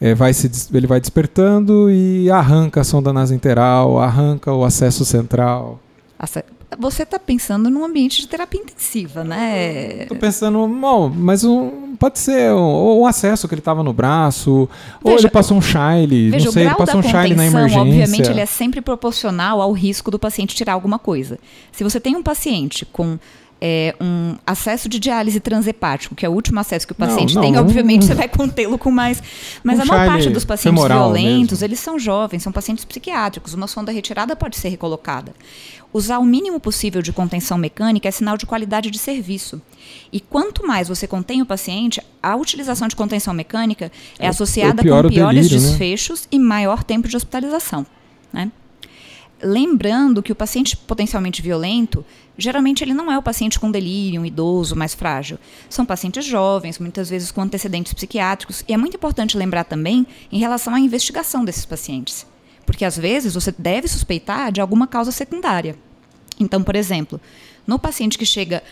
é, 0.00 0.14
vai 0.14 0.32
se 0.32 0.50
ele 0.72 0.86
vai 0.86 1.00
despertando 1.00 1.90
e 1.90 2.30
arranca 2.30 2.80
a 2.80 2.84
sonda 2.84 3.12
nasenteral, 3.12 3.98
arranca 3.98 4.52
o 4.52 4.64
acesso 4.64 5.04
central. 5.04 5.78
Você 6.78 7.02
está 7.02 7.18
pensando 7.18 7.68
num 7.68 7.84
ambiente 7.84 8.20
de 8.20 8.28
terapia 8.28 8.60
intensiva, 8.60 9.24
né? 9.24 10.02
Estou 10.02 10.16
pensando, 10.16 10.66
bom, 10.68 11.10
mas 11.14 11.42
um, 11.42 11.96
pode 11.98 12.18
ser 12.18 12.52
um, 12.52 13.00
um 13.00 13.06
acesso 13.06 13.48
que 13.48 13.54
ele 13.54 13.60
estava 13.60 13.82
no 13.82 13.92
braço, 13.92 14.68
veja, 15.02 15.14
ou 15.14 15.18
ele 15.18 15.28
passou 15.28 15.56
um 15.56 15.60
chile, 15.60 16.30
veja, 16.30 16.46
não 16.46 16.52
sei, 16.52 16.66
ele 16.66 16.74
passou 16.74 17.00
um 17.00 17.02
chile 17.02 17.34
na 17.34 17.46
emergência. 17.46 17.80
Obviamente, 17.80 18.30
ele 18.30 18.40
é 18.40 18.46
sempre 18.46 18.80
proporcional 18.80 19.60
ao 19.60 19.72
risco 19.72 20.10
do 20.10 20.18
paciente 20.18 20.54
tirar 20.54 20.74
alguma 20.74 20.98
coisa. 20.98 21.38
Se 21.72 21.82
você 21.82 21.98
tem 21.98 22.14
um 22.14 22.22
paciente 22.22 22.86
com 22.86 23.18
é, 23.60 23.94
um 24.00 24.36
acesso 24.46 24.88
de 24.88 24.98
diálise 24.98 25.38
transhepático, 25.38 26.14
que 26.14 26.24
é 26.24 26.28
o 26.28 26.32
último 26.32 26.58
acesso 26.58 26.86
que 26.86 26.92
o 26.92 26.96
paciente 26.96 27.34
não, 27.34 27.42
não, 27.42 27.50
tem, 27.50 27.60
obviamente 27.60 28.06
você 28.06 28.14
vai 28.14 28.28
contê-lo 28.28 28.78
com 28.78 28.90
mais. 28.90 29.22
Mas 29.62 29.78
um 29.78 29.82
a 29.82 29.84
maior 29.84 30.06
parte 30.06 30.30
dos 30.30 30.44
pacientes 30.44 30.82
violentos, 30.82 31.60
mesmo. 31.60 31.66
eles 31.66 31.80
são 31.80 31.98
jovens, 31.98 32.42
são 32.42 32.52
pacientes 32.52 32.84
psiquiátricos. 32.84 33.52
Uma 33.52 33.66
sonda 33.66 33.92
retirada 33.92 34.34
pode 34.34 34.56
ser 34.56 34.70
recolocada. 34.70 35.34
Usar 35.92 36.18
o 36.18 36.24
mínimo 36.24 36.60
possível 36.60 37.02
de 37.02 37.12
contenção 37.12 37.58
mecânica 37.58 38.08
é 38.08 38.12
sinal 38.12 38.36
de 38.36 38.46
qualidade 38.46 38.90
de 38.90 38.98
serviço. 38.98 39.60
E 40.12 40.20
quanto 40.20 40.66
mais 40.66 40.88
você 40.88 41.06
contém 41.06 41.42
o 41.42 41.46
paciente, 41.46 42.00
a 42.22 42.36
utilização 42.36 42.86
de 42.86 42.94
contenção 42.94 43.34
mecânica 43.34 43.90
é, 44.18 44.26
é 44.26 44.28
associada 44.28 44.82
com 44.82 45.08
piores 45.08 45.48
delírio, 45.48 45.60
né? 45.60 45.68
desfechos 45.68 46.22
né? 46.22 46.28
e 46.32 46.38
maior 46.38 46.84
tempo 46.84 47.08
de 47.08 47.16
hospitalização. 47.16 47.84
Né? 48.32 48.52
Lembrando 49.42 50.22
que 50.22 50.32
o 50.32 50.36
paciente 50.36 50.76
potencialmente 50.76 51.40
violento, 51.40 52.04
geralmente 52.36 52.84
ele 52.84 52.92
não 52.92 53.10
é 53.10 53.16
o 53.16 53.22
paciente 53.22 53.58
com 53.58 53.70
delírio, 53.70 54.20
um 54.20 54.26
idoso, 54.26 54.76
mais 54.76 54.94
frágil. 54.94 55.38
São 55.68 55.86
pacientes 55.86 56.24
jovens, 56.24 56.78
muitas 56.78 57.08
vezes 57.08 57.30
com 57.30 57.40
antecedentes 57.40 57.94
psiquiátricos. 57.94 58.62
E 58.68 58.74
é 58.74 58.76
muito 58.76 58.96
importante 58.96 59.38
lembrar 59.38 59.64
também 59.64 60.06
em 60.30 60.38
relação 60.38 60.74
à 60.74 60.80
investigação 60.80 61.44
desses 61.44 61.64
pacientes. 61.64 62.26
Porque 62.66 62.84
às 62.84 62.98
vezes 62.98 63.34
você 63.34 63.54
deve 63.56 63.88
suspeitar 63.88 64.52
de 64.52 64.60
alguma 64.60 64.86
causa 64.86 65.10
secundária. 65.10 65.74
Então, 66.38 66.62
por 66.62 66.76
exemplo, 66.76 67.20
no 67.66 67.78
paciente 67.78 68.18
que 68.18 68.26
chega 68.26 68.62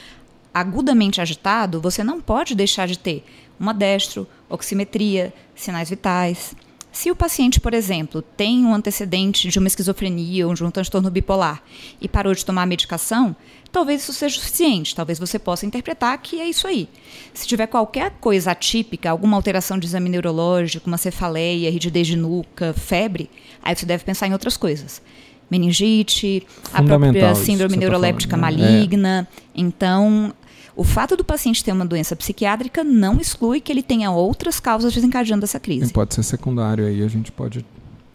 agudamente 0.53 1.21
agitado, 1.21 1.81
você 1.81 2.05
não 2.05 2.21
pode 2.21 2.55
deixar 2.55 2.87
de 2.87 2.99
ter 2.99 3.25
uma 3.59 3.73
destro, 3.73 4.27
oximetria, 4.49 5.33
sinais 5.55 5.89
vitais. 5.89 6.55
Se 6.91 7.11
o 7.11 7.17
paciente, 7.17 7.61
por 7.61 7.75
exemplo, 7.75 8.23
tem 8.23 8.65
um 8.65 8.75
antecedente 8.75 9.49
de 9.49 9.59
uma 9.59 9.69
esquizofrenia 9.69 10.47
ou 10.49 10.55
de 10.55 10.65
um 10.65 10.71
transtorno 10.71 11.11
bipolar 11.11 11.63
e 12.01 12.09
parou 12.09 12.35
de 12.35 12.45
tomar 12.45 12.63
a 12.63 12.67
medicação, 12.67 13.37
talvez 13.71 14.03
isso 14.03 14.13
seja 14.13 14.39
suficiente. 14.39 14.95
Talvez 14.95 15.19
você 15.19 15.39
possa 15.39 15.67
interpretar 15.67 16.17
que 16.19 16.41
é 16.41 16.49
isso 16.49 16.67
aí. 16.67 16.89
Se 17.33 17.47
tiver 17.47 17.67
qualquer 17.67 18.13
coisa 18.21 18.53
atípica, 18.53 19.11
alguma 19.11 19.37
alteração 19.37 19.79
de 19.79 19.87
exame 19.87 20.09
neurológico, 20.09 20.89
uma 20.89 20.99
cefaleia, 20.99 21.71
rigidez 21.71 22.07
de 22.07 22.17
nuca, 22.17 22.73
febre, 22.73 23.31
aí 23.63 23.77
você 23.77 23.87
deve 23.87 24.05
pensar 24.05 24.27
em 24.27 24.33
outras 24.33 24.57
coisas. 24.57 25.03
Meningite, 25.51 26.47
a 26.73 26.83
própria 26.83 27.35
síndrome 27.35 27.75
tá 27.75 27.81
neuroléptica 27.81 28.37
falando, 28.37 28.59
né? 28.59 28.71
maligna. 28.71 29.29
É. 29.31 29.39
Então, 29.55 30.35
o 30.79 30.85
fato 30.85 31.17
do 31.17 31.25
paciente 31.25 31.65
ter 31.65 31.73
uma 31.73 31.85
doença 31.85 32.15
psiquiátrica 32.15 32.85
não 32.85 33.21
exclui 33.21 33.61
que 33.61 33.73
ele 33.73 33.83
tenha 33.83 34.13
outras 34.13 34.61
causas 34.61 34.95
desencadeando 34.95 35.45
essa 35.45 35.59
crise. 35.59 35.91
E 35.91 35.93
pode 35.93 36.15
ser 36.15 36.23
secundário 36.23 36.87
aí, 36.87 37.03
a 37.03 37.09
gente 37.09 37.33
pode 37.33 37.67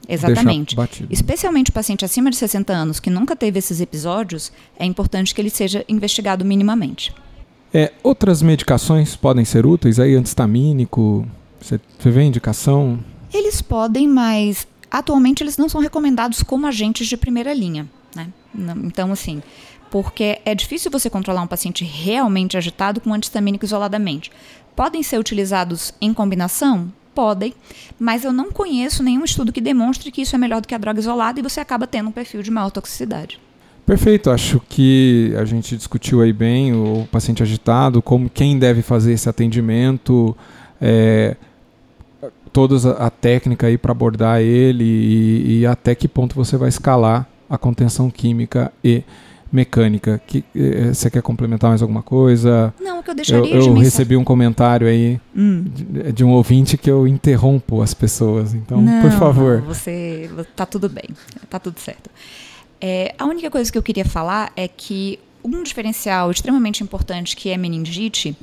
Exatamente. 0.08 0.75
Especialmente 1.10 1.72
o 1.72 1.74
paciente 1.74 2.05
acima 2.05 2.29
de 2.29 2.38
60 2.38 2.72
anos 2.72 3.01
que 3.01 3.10
nunca 3.10 3.36
teve 3.36 3.60
esses 3.60 3.82
episódios, 3.82 4.51
é 4.79 4.86
importante 4.86 5.36
que 5.36 5.41
ele 5.41 5.50
seja 5.50 5.84
investigado 5.89 6.46
minimamente. 6.46 7.13
É, 7.74 7.91
outras 8.01 8.41
medicações 8.41 9.13
podem 9.13 9.43
ser 9.43 9.65
úteis 9.65 10.00
aí, 10.00 10.15
antistamínico, 10.15 11.27
você, 11.60 11.79
vê 12.00 12.24
indicação? 12.24 13.00
Eles 13.34 13.62
podem, 13.62 14.08
mas 14.08 14.65
atualmente 14.89 15.43
eles 15.43 15.58
não 15.58 15.67
são 15.67 15.82
recomendados 15.82 16.41
como 16.43 16.65
agentes 16.65 17.08
de 17.08 17.17
primeira 17.17 17.53
linha. 17.53 17.89
Né? 18.15 18.27
Então, 18.84 19.12
assim, 19.12 19.41
porque 19.93 20.39
é 20.43 20.55
difícil 20.55 20.89
você 20.89 21.07
controlar 21.07 21.43
um 21.43 21.47
paciente 21.47 21.85
realmente 21.85 22.57
agitado 22.57 23.00
com 23.00 23.13
antistamínico 23.13 23.63
isoladamente. 23.63 24.31
Podem 24.75 25.03
ser 25.03 25.19
utilizados 25.19 25.93
em 26.01 26.12
combinação? 26.12 26.91
Podem, 27.13 27.53
mas 28.00 28.23
eu 28.23 28.33
não 28.33 28.51
conheço 28.51 29.03
nenhum 29.03 29.23
estudo 29.23 29.53
que 29.53 29.62
demonstre 29.62 30.12
que 30.12 30.23
isso 30.23 30.35
é 30.35 30.39
melhor 30.39 30.62
do 30.62 30.67
que 30.67 30.73
a 30.73 30.79
droga 30.79 31.00
isolada 31.00 31.39
e 31.39 31.43
você 31.43 31.59
acaba 31.59 31.85
tendo 31.85 32.09
um 32.09 32.12
perfil 32.12 32.41
de 32.41 32.50
maior 32.50 32.71
toxicidade. 32.71 33.39
Perfeito, 33.85 34.31
acho 34.31 34.59
que 34.67 35.31
a 35.38 35.45
gente 35.45 35.77
discutiu 35.77 36.21
aí 36.21 36.33
bem 36.33 36.73
o 36.73 37.07
paciente 37.12 37.43
agitado, 37.43 38.01
como 38.01 38.31
quem 38.31 38.57
deve 38.57 38.81
fazer 38.81 39.13
esse 39.13 39.29
atendimento, 39.29 40.35
é, 40.81 41.38
toda 42.51 42.93
a, 42.93 43.12
técnica 43.12 43.67
aí 43.67 43.77
para 43.77 43.91
abordar 43.91 44.41
ele 44.41 44.83
e, 44.83 45.59
e 45.59 45.65
até 45.67 45.93
que 45.93 46.07
ponto 46.07 46.33
você 46.33 46.57
vai 46.57 46.69
escalar 46.69 47.27
a 47.47 47.59
contenção 47.59 48.09
química 48.09 48.73
e 48.83 49.03
mecânica. 49.53 50.19
Que, 50.25 50.43
eh, 50.55 50.91
você 50.93 51.10
quer 51.12 51.22
complementar 51.22 51.69
mais 51.69 51.81
alguma 51.83 52.01
coisa? 52.01 52.74
Não, 52.81 53.00
o 53.00 53.03
que 53.03 53.12
eu 53.12 53.15
deixaria 53.15 53.55
eu, 53.55 53.67
eu 53.67 53.74
recebi 53.75 54.17
um 54.17 54.24
comentário 54.24 54.88
aí 54.88 55.22
hum. 55.36 55.63
de, 55.63 56.12
de, 56.12 56.24
um 56.24 56.31
ouvinte 56.31 56.75
que 56.75 56.89
eu 56.89 57.07
interrompo 57.07 57.81
as 57.81 57.93
pessoas. 57.93 58.55
Então, 58.55 58.81
não, 58.81 59.01
por 59.01 59.12
favor. 59.12 59.62
Não, 59.62 59.67
você 59.67 60.29
tá 60.55 60.65
tudo 60.65 60.89
bem, 60.89 61.05
tá 61.50 61.60
tudo 61.60 61.79
certo. 61.79 62.10
É, 62.81 63.13
a 63.17 63.25
única 63.25 63.51
coisa 63.51 63.72
que 63.72 63.77
eu 63.77 63.83
queria 63.83 64.03
falar 64.03 64.51
é 64.57 64.67
que 64.67 65.19
um 65.43 65.62
diferencial 65.62 66.31
extremamente 66.31 66.83
importante 66.83 67.36
que 67.36 67.50
é 67.50 67.57
meningite, 67.57 68.36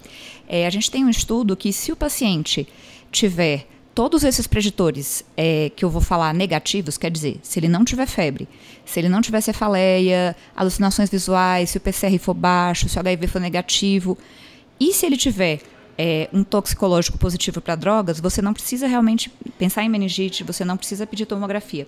é, 0.49 0.67
a 0.67 0.71
gente 0.71 0.91
tem 0.91 1.05
um 1.05 1.11
estudo 1.11 1.57
que 1.57 1.73
se 1.73 1.91
o 1.91 1.97
paciente 1.97 2.69
tiver 3.11 3.67
todos 4.01 4.25
esses 4.25 4.47
preditores 4.47 5.23
é, 5.37 5.71
que 5.77 5.85
eu 5.85 5.91
vou 5.91 6.01
falar 6.01 6.33
negativos, 6.33 6.97
quer 6.97 7.11
dizer, 7.11 7.39
se 7.43 7.59
ele 7.59 7.69
não 7.69 7.85
tiver 7.85 8.07
febre, 8.07 8.49
se 8.83 8.99
ele 8.99 9.11
não 9.11 9.21
tiver 9.21 9.43
cefaleia, 9.43 10.35
alucinações 10.57 11.11
visuais, 11.11 11.69
se 11.69 11.77
o 11.77 11.81
PCR 11.83 12.19
for 12.19 12.33
baixo, 12.33 12.89
se 12.89 12.97
o 12.97 13.01
HIV 13.01 13.27
for 13.27 13.43
negativo, 13.43 14.17
e 14.81 14.95
se 14.95 15.05
ele 15.05 15.19
tiver 15.19 15.61
é, 15.99 16.31
um 16.33 16.43
toxicológico 16.43 17.19
positivo 17.19 17.61
para 17.61 17.77
drogas, 17.77 18.19
você 18.21 18.41
não 18.41 18.55
precisa 18.55 18.87
realmente 18.87 19.31
pensar 19.59 19.85
em 19.85 19.91
meningite, 19.91 20.45
você 20.45 20.65
não 20.65 20.79
precisa 20.79 21.07
pedir 21.07 21.27
tomografia. 21.27 21.87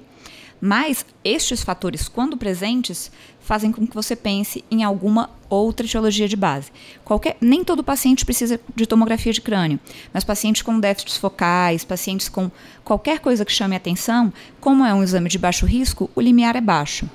Mas 0.64 1.04
estes 1.25 1.64
fatores, 1.64 2.07
quando 2.07 2.37
presentes, 2.37 3.11
fazem 3.40 3.73
com 3.73 3.85
que 3.85 3.97
você 3.97 4.14
pense 4.14 4.64
em 4.71 4.85
alguma 4.85 5.28
outra 5.50 5.85
etiologia 5.85 6.28
de 6.28 6.37
base. 6.37 6.71
Qualquer, 7.04 7.37
nem 7.40 7.64
todo 7.64 7.83
paciente 7.83 8.25
precisa 8.25 8.61
de 8.76 8.87
tomografia 8.87 9.33
de 9.33 9.40
crânio, 9.40 9.81
mas 10.14 10.23
pacientes 10.23 10.62
com 10.62 10.78
déficits 10.78 11.16
focais, 11.16 11.85
pacientes 11.85 12.28
com 12.28 12.49
qualquer 12.85 13.19
coisa 13.19 13.45
que 13.45 13.50
chame 13.50 13.75
atenção, 13.75 14.33
como 14.61 14.85
é 14.85 14.95
um 14.95 15.02
exame 15.02 15.28
de 15.28 15.37
baixo 15.37 15.66
risco, 15.66 16.09
o 16.14 16.21
limiar 16.21 16.54
é 16.54 16.61
baixo. 16.61 17.11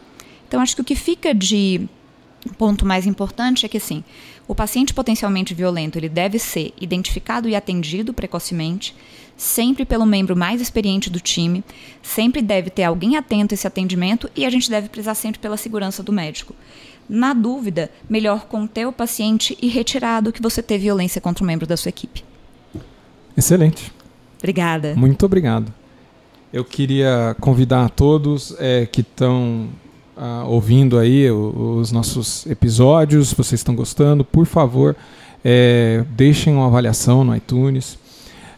Então, 0.45 0.59
acho 0.59 0.75
que 0.75 0.81
o 0.81 0.85
que 0.85 0.95
fica 0.95 1.33
de 1.33 1.87
ponto 2.57 2.85
mais 2.85 3.05
importante 3.05 3.65
é 3.65 3.69
que, 3.69 3.77
assim, 3.77 4.03
o 4.47 4.55
paciente 4.55 4.93
potencialmente 4.93 5.53
violento 5.53 5.97
ele 5.97 6.07
deve 6.07 6.39
ser 6.39 6.73
identificado 6.79 7.49
e 7.49 7.55
atendido 7.55 8.13
precocemente, 8.13 8.95
sempre 9.35 9.85
pelo 9.85 10.05
membro 10.05 10.35
mais 10.35 10.61
experiente 10.61 11.09
do 11.09 11.19
time, 11.19 11.63
sempre 12.01 12.41
deve 12.41 12.69
ter 12.69 12.83
alguém 12.83 13.17
atento 13.17 13.53
a 13.53 13.55
esse 13.55 13.67
atendimento 13.67 14.29
e 14.35 14.45
a 14.45 14.49
gente 14.49 14.69
deve 14.69 14.89
prezar 14.89 15.15
sempre 15.15 15.39
pela 15.39 15.57
segurança 15.57 16.01
do 16.01 16.13
médico. 16.13 16.55
Na 17.09 17.33
dúvida, 17.33 17.91
melhor 18.09 18.45
conter 18.45 18.87
o 18.87 18.91
paciente 18.91 19.57
e 19.61 19.67
retirar 19.67 20.21
do 20.21 20.33
que 20.33 20.41
você 20.41 20.61
ter 20.61 20.77
violência 20.77 21.21
contra 21.21 21.43
um 21.43 21.47
membro 21.47 21.67
da 21.67 21.77
sua 21.77 21.89
equipe. 21.89 22.23
Excelente. 23.35 23.91
Obrigada. 24.39 24.95
Muito 24.95 25.25
obrigado. 25.25 25.73
Eu 26.51 26.65
queria 26.65 27.35
convidar 27.39 27.85
a 27.85 27.89
todos 27.89 28.55
é, 28.59 28.85
que 28.85 29.01
estão 29.01 29.69
ah, 30.17 30.45
ouvindo 30.47 30.97
aí 30.97 31.29
os, 31.29 31.88
os 31.88 31.91
nossos 31.91 32.45
episódios, 32.47 33.33
vocês 33.33 33.59
estão 33.59 33.75
gostando, 33.75 34.24
por 34.24 34.45
favor, 34.45 34.95
é, 35.43 36.03
deixem 36.15 36.53
uma 36.53 36.67
avaliação 36.67 37.24
no 37.24 37.36
iTunes. 37.36 37.97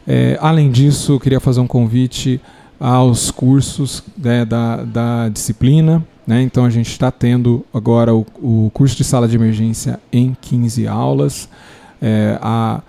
É, 0.08 0.38
além 0.42 0.72
disso, 0.72 1.14
eu 1.14 1.20
queria 1.20 1.40
fazer 1.40 1.60
um 1.60 1.68
convite 1.68 2.42
aos 2.80 3.30
cursos 3.30 4.02
né, 4.18 4.46
da, 4.46 4.78
da 4.84 5.30
disciplina. 5.30 6.04
Né? 6.26 6.42
Então, 6.42 6.64
a 6.64 6.70
gente 6.70 6.90
está 6.90 7.12
tendo 7.12 7.66
agora 7.74 8.16
o, 8.16 8.26
o 8.42 8.72
curso 8.74 8.96
de 8.96 9.04
sala 9.04 9.28
de 9.28 9.36
emergência 9.36 10.00
em 10.12 10.36
15 10.40 10.88
aulas. 10.88 11.50
É, 12.02 12.40
a, 12.42 12.82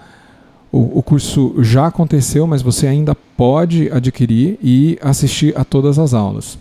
o, 0.71 0.99
o, 0.99 1.03
curso 1.03 1.55
já 1.59 1.87
aconteceu, 1.87 2.47
mas 2.47 2.63
você 2.63 2.87
ainda 2.87 3.15
pode 3.15 3.91
adquirir 3.91 4.59
e 4.63 4.99
assistir 5.03 5.57
a 5.59 5.65
todas 5.65 5.99
as 5.99 6.15
aulas. 6.15 6.59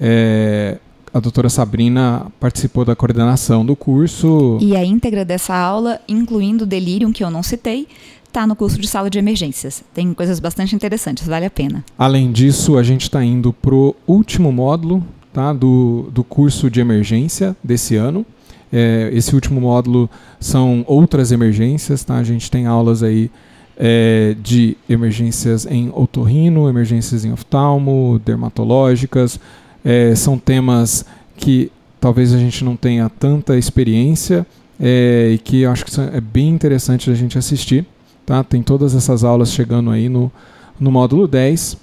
É, 0.00 0.78
a 1.12 1.20
doutora 1.20 1.50
Sabrina 1.50 2.26
participou 2.40 2.84
da 2.84 2.96
coordenação 2.96 3.64
do 3.64 3.76
curso. 3.76 4.58
E 4.60 4.74
a 4.74 4.84
íntegra 4.84 5.24
dessa 5.24 5.54
aula, 5.54 6.00
incluindo 6.08 6.64
o 6.64 6.66
delírio 6.66 7.12
que 7.12 7.22
eu 7.22 7.30
não 7.30 7.42
citei, 7.42 7.86
está 8.26 8.46
no 8.46 8.56
curso 8.56 8.78
de 8.80 8.88
sala 8.88 9.10
de 9.10 9.18
emergências. 9.18 9.84
Tem 9.92 10.14
coisas 10.14 10.40
bastante 10.40 10.74
interessantes, 10.74 11.26
vale 11.26 11.44
a 11.44 11.50
pena. 11.50 11.84
Além 11.98 12.32
disso, 12.32 12.78
a 12.78 12.82
gente 12.82 13.02
está 13.02 13.22
indo 13.22 13.52
para 13.52 13.74
o 13.74 13.94
último 14.06 14.50
módulo 14.50 15.04
tá, 15.32 15.52
do, 15.52 16.08
do 16.10 16.24
curso 16.24 16.70
de 16.70 16.80
emergência 16.80 17.54
desse 17.62 17.94
ano. 17.94 18.24
É, 18.72 19.10
esse 19.12 19.34
último 19.34 19.60
módulo 19.60 20.08
são 20.40 20.82
outras 20.88 21.30
emergências, 21.30 22.02
tá? 22.02 22.16
A 22.16 22.24
gente 22.24 22.50
tem 22.50 22.64
aulas 22.64 23.02
aí 23.02 23.30
é, 23.76 24.34
de 24.42 24.78
emergências 24.88 25.66
em 25.66 25.90
otorrino, 25.94 26.70
emergências 26.70 27.22
em 27.26 27.32
oftalmo, 27.32 28.18
dermatológicas. 28.24 29.38
É, 29.84 30.14
são 30.14 30.38
temas 30.38 31.04
que 31.36 31.70
talvez 32.00 32.32
a 32.32 32.38
gente 32.38 32.64
não 32.64 32.76
tenha 32.76 33.08
tanta 33.08 33.56
experiência 33.56 34.46
é, 34.80 35.30
e 35.34 35.38
que 35.38 35.64
acho 35.64 35.84
que 35.84 36.00
é 36.00 36.20
bem 36.20 36.48
interessante 36.48 37.10
a 37.10 37.14
gente 37.14 37.38
assistir. 37.38 37.86
Tá? 38.24 38.42
Tem 38.42 38.62
todas 38.62 38.94
essas 38.94 39.24
aulas 39.24 39.52
chegando 39.52 39.90
aí 39.90 40.08
no, 40.08 40.30
no 40.78 40.90
módulo 40.90 41.26
10. 41.26 41.76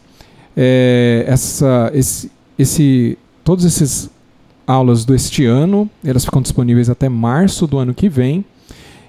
É, 0.56 1.24
essa, 1.27 1.91
esse, 1.94 2.32
esse, 2.58 3.18
todos 3.44 3.63
esses 3.65 4.10
aulas 4.68 5.06
deste 5.06 5.46
ano, 5.46 5.89
elas 6.03 6.25
ficam 6.25 6.41
disponíveis 6.41 6.89
até 6.89 7.10
março 7.10 7.65
do 7.65 7.77
ano 7.77 7.94
que 7.94 8.08
vem. 8.10 8.46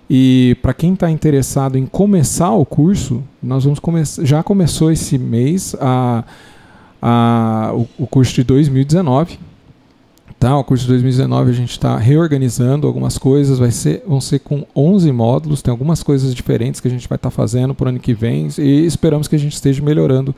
E 0.09 0.57
para 0.61 0.75
quem 0.75 0.95
está 0.95 1.09
interessado 1.09 1.77
em 1.77 1.87
começar 1.87 2.51
o 2.51 2.65
curso, 2.65 3.23
nós 3.41 3.63
vamos 3.65 3.79
começar. 3.79 4.25
Já 4.25 4.43
começou 4.43 4.91
esse 4.91 5.17
mês 5.17 5.77
a, 5.81 6.25
a, 7.01 7.73
o, 7.75 7.89
o 7.99 8.07
curso 8.07 8.35
de 8.35 8.45
2019. 8.45 9.39
Tá, 10.39 10.57
o 10.57 10.65
curso 10.65 10.85
de 10.85 10.89
2019 10.93 11.51
a 11.51 11.53
gente 11.53 11.71
está 11.73 11.99
reorganizando 11.99 12.87
algumas 12.87 13.19
coisas, 13.19 13.59
vai 13.59 13.71
ser, 13.71 14.03
vão 14.07 14.23
ser 14.23 14.39
com 14.39 14.65
11 14.75 15.13
módulos, 15.13 15.61
tem 15.61 15.71
algumas 15.71 16.03
coisas 16.03 16.35
diferentes 16.35 16.81
que 16.81 16.89
a 16.89 16.91
gente 16.91 17.07
vai 17.07 17.17
estar 17.17 17.29
tá 17.29 17.37
fazendo 17.37 17.75
para 17.75 17.85
o 17.85 17.89
ano 17.91 17.99
que 18.01 18.15
vem 18.15 18.49
e 18.57 18.87
esperamos 18.87 19.29
que 19.29 19.37
a 19.37 19.39
gente 19.39 19.53
esteja 19.53 19.83
melhorando 19.83 20.35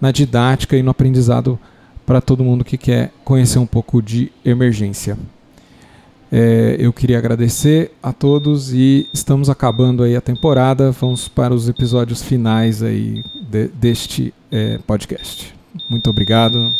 na 0.00 0.10
didática 0.10 0.76
e 0.76 0.82
no 0.82 0.90
aprendizado 0.90 1.56
para 2.04 2.20
todo 2.20 2.42
mundo 2.42 2.64
que 2.64 2.76
quer 2.76 3.12
conhecer 3.24 3.60
um 3.60 3.66
pouco 3.66 4.02
de 4.02 4.32
emergência. 4.44 5.16
É, 6.32 6.76
eu 6.78 6.92
queria 6.92 7.18
agradecer 7.18 7.92
a 8.02 8.12
todos 8.12 8.72
e 8.72 9.08
estamos 9.12 9.48
acabando 9.48 10.02
aí 10.02 10.16
a 10.16 10.20
temporada. 10.20 10.90
Vamos 10.92 11.28
para 11.28 11.54
os 11.54 11.68
episódios 11.68 12.20
finais 12.20 12.82
aí 12.82 13.24
de, 13.48 13.68
deste 13.68 14.34
é, 14.50 14.78
podcast. 14.86 15.59
Muito 15.88 16.10
obrigado. 16.10 16.74